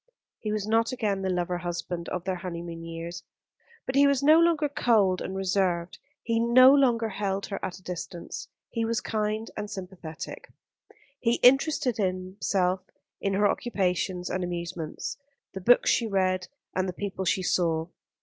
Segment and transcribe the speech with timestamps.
[0.39, 3.21] He was not again the lover husband of their honeymoon years;
[3.85, 7.83] but he was no longer cold and reserved, he no longer held her at a
[7.83, 8.47] distance.
[8.71, 10.49] He was kind and sympathetic.
[11.19, 12.81] He interested himself
[13.19, 15.17] in her occupations and amusements,
[15.53, 17.85] the books she read and the people she saw.